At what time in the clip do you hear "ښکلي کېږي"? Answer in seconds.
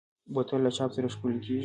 1.13-1.59